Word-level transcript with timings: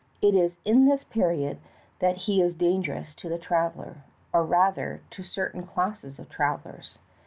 It 0.19 0.33
is 0.33 0.57
in 0.65 0.85
this 0.85 1.03
period 1.03 1.59
that 1.99 2.17
he 2.17 2.41
is 2.41 2.55
dangerous 2.55 3.13
to 3.13 3.29
the 3.29 3.37
traveler, 3.37 3.97
or 4.33 4.43
rather 4.43 5.01
to 5.11 5.21
certain 5.21 5.61
classes 5.67 6.17
of 6.17 6.27
travelers. 6.27 6.97